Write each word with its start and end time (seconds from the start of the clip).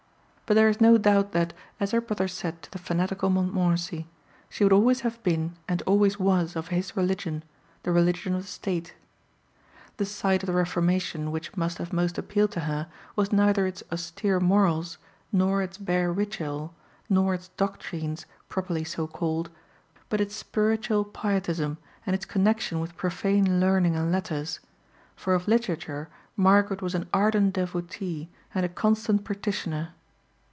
But 0.47 0.55
there 0.55 0.67
is 0.67 0.81
no 0.81 0.97
doubt 0.97 1.31
that, 1.31 1.53
as 1.79 1.91
her 1.91 2.01
brother 2.01 2.27
said 2.27 2.61
to 2.61 2.69
the 2.71 2.77
fanatical 2.77 3.29
Montmorency, 3.29 4.09
she 4.49 4.65
would 4.65 4.73
always 4.73 4.99
have 4.99 5.23
been 5.23 5.55
and 5.65 5.81
always 5.83 6.19
was 6.19 6.57
of 6.57 6.67
his 6.67 6.97
religion, 6.97 7.45
the 7.83 7.93
religion 7.93 8.35
of 8.35 8.41
the 8.41 8.47
State. 8.49 8.93
The 9.95 10.03
side 10.05 10.43
of 10.43 10.47
the 10.47 10.51
Reformation 10.51 11.31
which 11.31 11.55
must 11.55 11.77
have 11.77 11.93
most 11.93 12.17
appealed 12.17 12.51
to 12.51 12.59
her 12.61 12.89
was 13.15 13.31
neither 13.31 13.65
its 13.65 13.81
austere 13.93 14.41
morals, 14.41 14.97
nor 15.31 15.61
its 15.61 15.77
bare 15.77 16.11
ritual, 16.11 16.73
nor 17.07 17.33
its 17.33 17.47
doctrines, 17.55 18.25
properly 18.49 18.83
so 18.83 19.07
called, 19.07 19.49
but 20.09 20.19
its 20.19 20.35
spiritual 20.35 21.05
pietism 21.05 21.77
and 22.05 22.13
its 22.13 22.25
connection 22.25 22.81
with 22.81 22.97
profane 22.97 23.61
learning 23.61 23.95
and 23.95 24.11
letters; 24.11 24.59
for 25.15 25.33
of 25.33 25.47
literature 25.47 26.09
Margaret 26.35 26.81
was 26.81 26.93
an 26.93 27.07
ardent 27.13 27.53
devotee 27.53 28.27
and 28.53 28.65
a 28.65 28.67
constant 28.67 29.23
practitioner. 29.23 29.91